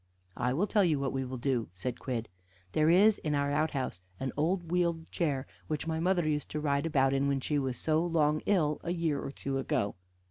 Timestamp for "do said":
1.37-1.99